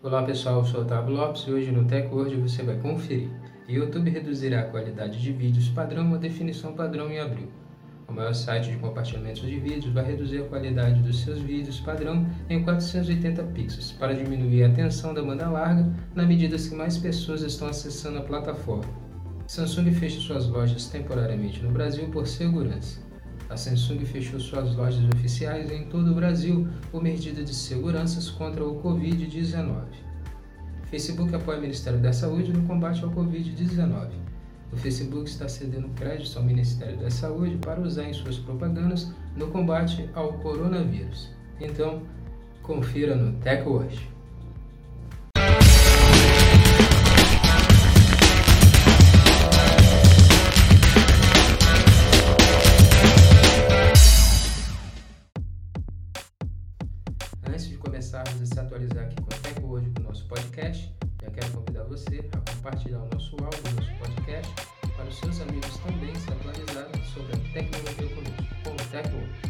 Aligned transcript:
Olá 0.00 0.22
pessoal, 0.22 0.60
eu 0.60 0.64
sou 0.64 0.82
Otávio 0.82 1.12
Lopes 1.12 1.42
e 1.48 1.50
hoje 1.50 1.72
no 1.72 1.84
TechWord 1.84 2.36
você 2.36 2.62
vai 2.62 2.76
conferir. 2.76 3.28
YouTube 3.68 4.08
reduzirá 4.08 4.60
a 4.60 4.64
qualidade 4.64 5.20
de 5.20 5.32
vídeos 5.32 5.68
padrão 5.70 6.14
a 6.14 6.16
definição 6.16 6.72
padrão 6.72 7.10
em 7.10 7.18
abril. 7.18 7.48
O 8.06 8.12
maior 8.12 8.32
site 8.32 8.70
de 8.70 8.76
compartilhamento 8.76 9.44
de 9.44 9.58
vídeos 9.58 9.92
vai 9.92 10.04
reduzir 10.04 10.40
a 10.40 10.44
qualidade 10.44 11.02
dos 11.02 11.20
seus 11.24 11.40
vídeos 11.40 11.80
padrão 11.80 12.24
em 12.48 12.62
480 12.62 13.42
pixels 13.42 13.90
para 13.90 14.14
diminuir 14.14 14.62
a 14.62 14.72
tensão 14.72 15.12
da 15.12 15.20
banda 15.20 15.50
larga 15.50 15.92
na 16.14 16.24
medida 16.24 16.56
que 16.56 16.76
mais 16.76 16.96
pessoas 16.96 17.42
estão 17.42 17.66
acessando 17.66 18.18
a 18.18 18.22
plataforma. 18.22 18.84
Samsung 19.48 19.90
fecha 19.90 20.20
suas 20.20 20.46
lojas 20.46 20.86
temporariamente 20.88 21.60
no 21.60 21.72
Brasil 21.72 22.08
por 22.08 22.24
segurança. 22.28 23.07
A 23.50 23.56
Samsung 23.56 24.04
fechou 24.04 24.38
suas 24.38 24.74
lojas 24.76 25.02
oficiais 25.14 25.70
em 25.70 25.84
todo 25.84 26.10
o 26.10 26.14
Brasil 26.14 26.68
por 26.90 27.02
medida 27.02 27.42
de 27.42 27.54
seguranças 27.54 28.28
contra 28.28 28.62
o 28.62 28.82
Covid-19. 28.82 29.84
Facebook 30.90 31.34
apoia 31.34 31.58
o 31.58 31.60
Ministério 31.62 31.98
da 31.98 32.12
Saúde 32.12 32.52
no 32.52 32.66
combate 32.66 33.02
ao 33.02 33.10
Covid-19. 33.10 34.10
O 34.70 34.76
Facebook 34.76 35.30
está 35.30 35.48
cedendo 35.48 35.88
crédito 35.94 36.38
ao 36.38 36.44
Ministério 36.44 36.98
da 36.98 37.10
Saúde 37.10 37.56
para 37.56 37.80
usar 37.80 38.04
em 38.04 38.12
suas 38.12 38.38
propagandas 38.38 39.10
no 39.34 39.48
combate 39.48 40.08
ao 40.12 40.34
coronavírus. 40.34 41.30
Então, 41.58 42.02
confira 42.62 43.16
no 43.16 43.32
TechWatch. 43.40 44.17
Antes 57.58 57.70
de 57.70 57.76
começarmos 57.78 58.40
a 58.40 58.46
se 58.46 58.60
atualizar 58.60 59.06
aqui 59.06 59.16
com 59.16 59.24
o 59.24 59.40
Tempo 59.40 59.66
hoje 59.66 59.90
com 59.90 60.02
o 60.02 60.04
nosso 60.04 60.24
podcast, 60.28 60.94
já 61.20 61.28
quero 61.28 61.50
convidar 61.50 61.82
você 61.82 62.20
a 62.30 62.52
compartilhar 62.52 63.00
o 63.00 63.08
nosso 63.12 63.34
áudio, 63.42 63.60
o 63.72 63.74
nosso 63.74 63.92
podcast, 63.98 64.54
para 64.96 65.04
os 65.04 65.18
seus 65.18 65.40
amigos 65.40 65.76
também 65.78 66.14
se 66.14 66.30
atualizarem 66.30 67.04
sobre 67.12 67.34
a 67.34 67.38
tecnologia 67.52 68.14
conosco, 68.14 68.44
com 68.62 68.70
o 68.70 68.76
Tech 68.92 69.12
hoje. 69.12 69.42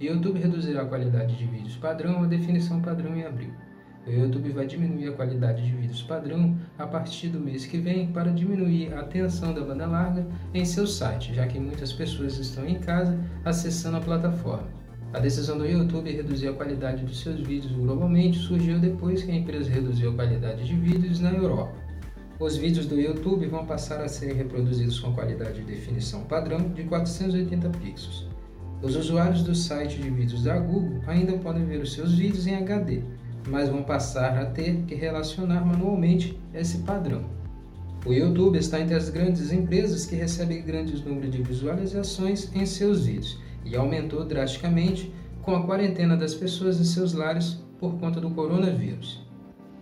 YouTube 0.00 0.40
reduzirá 0.40 0.82
a 0.82 0.86
qualidade 0.86 1.36
de 1.36 1.46
vídeos 1.46 1.76
padrão 1.76 2.24
a 2.24 2.26
definição 2.26 2.82
padrão 2.82 3.16
em 3.16 3.24
abril. 3.24 3.54
O 4.06 4.10
YouTube 4.10 4.50
vai 4.50 4.66
diminuir 4.66 5.08
a 5.08 5.12
qualidade 5.12 5.66
de 5.66 5.72
vídeos 5.72 6.00
padrão 6.00 6.56
a 6.78 6.86
partir 6.86 7.26
do 7.26 7.40
mês 7.40 7.66
que 7.66 7.76
vem 7.76 8.06
para 8.12 8.30
diminuir 8.30 8.94
a 8.94 9.02
tensão 9.02 9.52
da 9.52 9.60
banda 9.60 9.84
larga 9.84 10.24
em 10.54 10.64
seu 10.64 10.86
site, 10.86 11.34
já 11.34 11.44
que 11.48 11.58
muitas 11.58 11.92
pessoas 11.92 12.38
estão 12.38 12.64
em 12.64 12.78
casa 12.78 13.18
acessando 13.44 13.96
a 13.96 14.00
plataforma. 14.00 14.68
A 15.12 15.18
decisão 15.18 15.58
do 15.58 15.66
YouTube 15.66 16.08
reduzir 16.08 16.46
a 16.46 16.52
qualidade 16.52 17.04
dos 17.04 17.20
seus 17.20 17.40
vídeos 17.40 17.72
globalmente 17.72 18.38
surgiu 18.38 18.78
depois 18.78 19.24
que 19.24 19.32
a 19.32 19.34
empresa 19.34 19.70
reduziu 19.70 20.10
a 20.10 20.14
qualidade 20.14 20.64
de 20.64 20.76
vídeos 20.76 21.18
na 21.18 21.32
Europa. 21.32 21.74
Os 22.38 22.56
vídeos 22.56 22.86
do 22.86 23.00
YouTube 23.00 23.46
vão 23.46 23.66
passar 23.66 24.00
a 24.00 24.08
ser 24.08 24.34
reproduzidos 24.34 25.00
com 25.00 25.12
qualidade 25.14 25.60
de 25.60 25.64
definição 25.64 26.22
padrão 26.24 26.68
de 26.68 26.84
480 26.84 27.70
pixels. 27.70 28.28
Os 28.82 28.94
usuários 28.94 29.42
do 29.42 29.54
site 29.54 29.98
de 29.98 30.10
vídeos 30.10 30.44
da 30.44 30.58
Google 30.58 31.00
ainda 31.08 31.32
podem 31.38 31.64
ver 31.64 31.80
os 31.80 31.92
seus 31.92 32.14
vídeos 32.14 32.46
em 32.46 32.54
HD, 32.54 33.02
mas 33.48 33.68
vão 33.68 33.82
passar 33.82 34.36
a 34.38 34.46
ter 34.46 34.82
que 34.86 34.94
relacionar 34.94 35.64
manualmente 35.64 36.38
esse 36.54 36.78
padrão. 36.78 37.24
O 38.04 38.12
YouTube 38.12 38.56
está 38.56 38.80
entre 38.80 38.94
as 38.94 39.08
grandes 39.08 39.52
empresas 39.52 40.06
que 40.06 40.14
recebem 40.14 40.62
grandes 40.62 41.04
números 41.04 41.30
de 41.30 41.42
visualizações 41.42 42.54
em 42.54 42.64
seus 42.64 43.06
vídeos 43.06 43.40
e 43.64 43.74
aumentou 43.74 44.24
drasticamente 44.24 45.12
com 45.42 45.56
a 45.56 45.64
quarentena 45.64 46.16
das 46.16 46.34
pessoas 46.34 46.80
em 46.80 46.84
seus 46.84 47.12
lares 47.12 47.64
por 47.80 47.98
conta 47.98 48.20
do 48.20 48.30
coronavírus. 48.30 49.26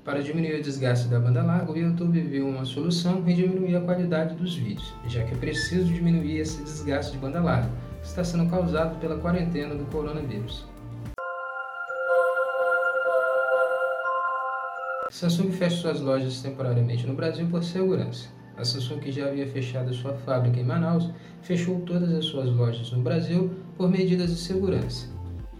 Para 0.04 0.22
diminuir 0.22 0.60
o 0.60 0.62
desgaste 0.62 1.08
da 1.08 1.18
banda 1.18 1.42
larga, 1.42 1.72
o 1.72 1.76
YouTube 1.76 2.20
viu 2.20 2.46
uma 2.46 2.66
solução 2.66 3.22
em 3.26 3.34
diminuir 3.34 3.76
a 3.76 3.80
qualidade 3.80 4.34
dos 4.34 4.54
vídeos, 4.54 4.94
já 5.06 5.22
que 5.22 5.32
é 5.32 5.36
preciso 5.38 5.92
diminuir 5.92 6.38
esse 6.38 6.62
desgaste 6.62 7.12
de 7.12 7.18
banda 7.18 7.40
larga, 7.40 7.70
que 8.02 8.08
está 8.08 8.22
sendo 8.22 8.50
causado 8.50 8.98
pela 9.00 9.18
quarentena 9.18 9.74
do 9.74 9.86
coronavírus. 9.86 10.66
Samsung 15.14 15.52
fecha 15.52 15.76
suas 15.76 16.00
lojas 16.00 16.42
temporariamente 16.42 17.06
no 17.06 17.14
Brasil 17.14 17.46
por 17.46 17.62
segurança. 17.62 18.26
A 18.56 18.64
Samsung, 18.64 18.98
que 18.98 19.12
já 19.12 19.28
havia 19.28 19.46
fechado 19.46 19.94
sua 19.94 20.14
fábrica 20.14 20.58
em 20.58 20.64
Manaus, 20.64 21.08
fechou 21.40 21.82
todas 21.82 22.12
as 22.12 22.24
suas 22.24 22.50
lojas 22.50 22.90
no 22.90 23.00
Brasil 23.00 23.48
por 23.76 23.88
medidas 23.88 24.30
de 24.30 24.36
segurança. 24.36 25.06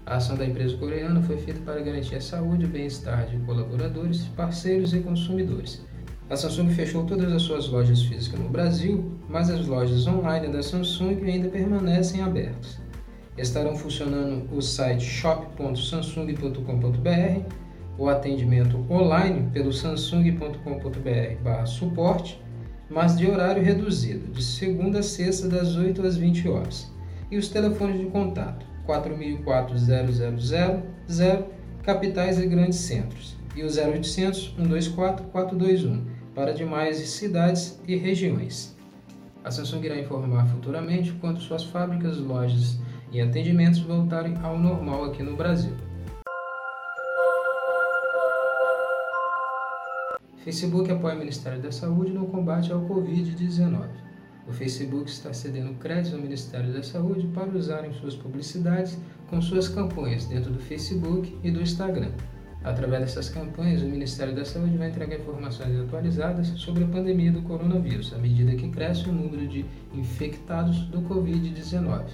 A 0.05 0.17
ação 0.17 0.37
da 0.37 0.45
empresa 0.45 0.77
coreana 0.77 1.23
foi 1.23 1.37
feita 1.37 1.61
para 1.61 1.81
garantir 1.81 2.17
a 2.17 2.21
saúde 2.21 2.65
e 2.65 2.69
bem-estar 2.69 3.27
de 3.27 3.37
colaboradores, 3.47 4.23
parceiros 4.35 4.93
e 4.93 4.99
consumidores. 4.99 5.87
A 6.29 6.37
Samsung 6.37 6.71
fechou 6.71 7.07
todas 7.07 7.33
as 7.33 7.43
suas 7.43 7.69
lojas 7.69 8.03
físicas 8.03 8.41
no 8.41 8.49
Brasil, 8.49 9.09
mas 9.29 9.51
as 9.51 9.69
lojas 9.69 10.05
online 10.09 10.49
da 10.49 10.65
Samsung 10.65 11.23
ainda 11.23 11.49
permanecem 11.49 12.23
abertas. 12.23 12.81
Estarão 13.39 13.77
funcionando 13.77 14.53
o 14.53 14.61
site 14.61 15.05
shop.samsung.com.br 15.05 17.64
o 17.99 18.09
atendimento 18.09 18.87
online 18.91 19.51
pelo 19.53 19.71
samsung.com.br/suporte, 19.73 22.43
mas 22.91 23.17
de 23.17 23.31
horário 23.31 23.63
reduzido, 23.63 24.33
de 24.33 24.43
segunda 24.43 24.99
a 25.01 25.03
sexta 25.03 25.47
das 25.49 25.77
8 25.77 26.07
às 26.07 26.17
20 26.17 26.49
horas. 26.49 26.91
E 27.31 27.37
os 27.37 27.49
telefones 27.49 28.01
de 28.01 28.07
contato 28.07 28.65
4004 28.87 29.79
000 29.79 30.09
capitais 31.83 32.39
e 32.39 32.47
grandes 32.47 32.79
centros, 32.79 33.37
e 33.55 33.63
o 33.63 33.67
0800 33.67 34.55
124 34.57 35.27
421 35.27 36.07
para 36.35 36.53
demais 36.53 36.99
cidades 37.09 37.81
e 37.87 37.97
regiões. 37.97 38.75
A 39.45 39.51
Samsung 39.51 39.85
irá 39.85 39.99
informar 39.99 40.47
futuramente 40.49 41.13
quando 41.21 41.41
suas 41.41 41.65
fábricas, 41.65 42.19
lojas 42.19 42.79
e 43.13 43.21
atendimentos 43.21 43.81
voltarem 43.81 44.35
ao 44.43 44.59
normal 44.59 45.05
aqui 45.05 45.23
no 45.23 45.37
Brasil. 45.37 45.75
Facebook 50.45 50.93
apoia 50.93 51.15
o 51.15 51.19
Ministério 51.19 51.59
da 51.59 51.73
Saúde 51.73 52.13
no 52.13 52.27
combate 52.27 52.71
ao 52.71 52.83
Covid-19. 52.83 53.89
O 54.47 54.53
Facebook 54.53 55.11
está 55.11 55.33
cedendo 55.33 55.73
crédito 55.79 56.17
ao 56.17 56.21
Ministério 56.21 56.71
da 56.71 56.83
Saúde 56.83 57.27
para 57.29 57.49
usar 57.57 57.87
em 57.87 57.95
suas 57.95 58.15
publicidades 58.15 58.99
com 59.31 59.41
suas 59.41 59.69
campanhas 59.69 60.27
dentro 60.27 60.53
do 60.53 60.59
Facebook 60.59 61.35
e 61.43 61.51
do 61.51 61.63
Instagram. 61.63 62.11
Através 62.63 63.01
dessas 63.01 63.31
campanhas, 63.31 63.81
o 63.81 63.87
Ministério 63.87 64.37
da 64.37 64.45
Saúde 64.45 64.77
vai 64.77 64.91
entregar 64.91 65.19
informações 65.19 65.81
atualizadas 65.81 66.49
sobre 66.49 66.85
a 66.85 66.89
pandemia 66.89 67.33
do 67.33 67.41
coronavírus, 67.41 68.13
à 68.13 68.19
medida 68.19 68.55
que 68.55 68.69
cresce 68.69 69.09
o 69.09 69.13
número 69.13 69.49
de 69.49 69.65
infectados 69.95 70.83
do 70.89 71.01
Covid-19. 71.01 72.05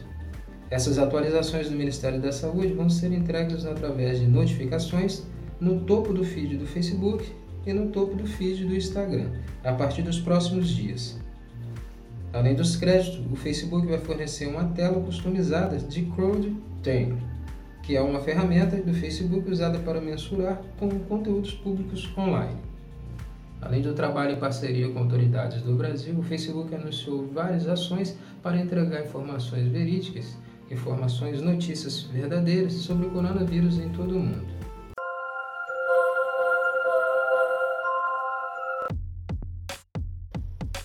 Essas 0.71 1.01
atualizações 1.01 1.69
do 1.69 1.75
Ministério 1.75 2.21
da 2.21 2.31
Saúde 2.31 2.75
vão 2.75 2.89
ser 2.89 3.13
entregues 3.13 3.67
através 3.67 4.21
de 4.21 4.29
notificações 4.29 5.25
no 5.61 5.81
topo 5.81 6.13
do 6.13 6.23
feed 6.23 6.59
do 6.59 6.67
Facebook 6.67 7.41
e 7.66 7.72
no 7.72 7.88
topo 7.88 8.15
do 8.15 8.26
feed 8.26 8.65
do 8.65 8.75
Instagram, 8.75 9.31
a 9.62 9.72
partir 9.72 10.03
dos 10.03 10.19
próximos 10.19 10.69
dias. 10.69 11.19
Além 12.32 12.54
dos 12.54 12.76
créditos, 12.76 13.21
o 13.31 13.37
Facebook 13.37 13.87
vai 13.87 13.98
fornecer 13.98 14.47
uma 14.47 14.65
tela 14.65 15.00
customizada 15.00 15.78
de 15.78 16.03
CrowdTrainer, 16.03 17.19
que 17.82 17.97
é 17.97 18.00
uma 18.00 18.21
ferramenta 18.21 18.76
do 18.76 18.94
Facebook 18.94 19.50
usada 19.50 19.78
para 19.81 20.00
mensurar 20.00 20.62
com 20.78 20.88
conteúdos 21.00 21.53
públicos 21.54 22.09
online. 22.16 22.56
Além 23.60 23.82
do 23.82 23.92
trabalho 23.92 24.32
em 24.32 24.38
parceria 24.38 24.88
com 24.88 25.00
autoridades 25.00 25.60
do 25.62 25.75
Brasil, 25.75 26.19
o 26.19 26.22
Facebook 26.22 26.75
anunciou 26.75 27.27
várias 27.27 27.66
ações 27.66 28.16
para 28.42 28.59
entregar 28.59 29.04
informações 29.04 29.66
verídicas, 29.69 30.38
informações, 30.71 31.42
notícias 31.42 32.03
verdadeiras 32.03 32.72
sobre 32.74 33.06
o 33.06 33.10
coronavírus 33.10 33.78
em 33.78 33.89
todo 33.91 34.16
o 34.16 34.21
mundo. 34.21 34.59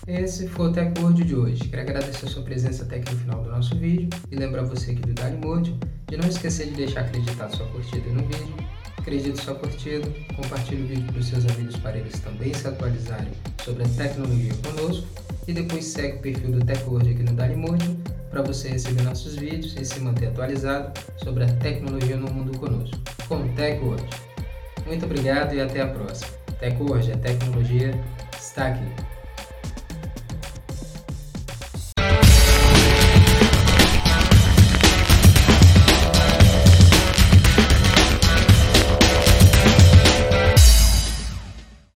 Esse 0.06 0.46
foi 0.46 0.68
o 0.68 0.72
Tech 0.72 1.00
Word 1.00 1.24
de 1.24 1.34
hoje. 1.34 1.64
Quero 1.64 1.82
agradecer 1.82 2.26
a 2.26 2.28
sua 2.28 2.44
presença 2.44 2.84
até 2.84 2.98
aqui 2.98 3.12
no 3.12 3.18
final 3.18 3.42
do 3.42 3.50
nosso 3.50 3.76
vídeo 3.76 4.08
e 4.30 4.36
lembrar 4.36 4.62
você 4.62 4.92
aqui 4.92 5.00
do 5.00 5.12
Dali 5.12 5.36
Mode 5.36 5.76
de 6.06 6.16
não 6.16 6.28
esquecer 6.28 6.66
de 6.66 6.74
deixar 6.74 7.00
acreditado 7.00 7.56
sua 7.56 7.66
curtida 7.66 8.08
no 8.10 8.22
vídeo. 8.22 8.54
Acredite 8.96 9.42
sua 9.42 9.56
curtida, 9.56 10.08
compartilhe 10.36 10.84
o 10.84 10.86
vídeo 10.86 11.18
os 11.18 11.26
seus 11.26 11.44
amigos 11.46 11.74
para 11.78 11.98
eles 11.98 12.20
também 12.20 12.54
se 12.54 12.68
atualizarem 12.68 13.32
sobre 13.64 13.82
a 13.82 13.88
tecnologia 13.88 14.52
conosco 14.64 15.08
e 15.48 15.52
depois 15.52 15.84
segue 15.84 16.18
o 16.18 16.20
perfil 16.20 16.52
do 16.52 16.64
Tech 16.64 16.84
Word 16.84 17.10
aqui 17.10 17.24
no 17.24 17.32
Dali 17.32 17.56
Mode 17.56 17.98
para 18.30 18.42
você 18.42 18.68
receber 18.68 19.02
nossos 19.02 19.34
vídeos 19.34 19.74
e 19.76 19.84
se 19.84 19.98
manter 19.98 20.28
atualizado 20.28 21.00
sobre 21.16 21.42
a 21.42 21.52
tecnologia 21.54 22.16
no 22.16 22.32
mundo 22.32 22.56
conosco, 22.56 22.96
com 23.26 23.38
o 23.38 23.48
Tech 23.56 23.82
Word. 23.82 24.04
Muito 24.86 25.04
obrigado 25.04 25.52
e 25.52 25.60
até 25.60 25.80
a 25.80 25.88
próxima. 25.88 26.30
Tech 26.60 26.80
Word, 26.80 27.10
a 27.10 27.16
tecnologia 27.16 27.92
está 28.38 28.68
aqui. 28.68 29.15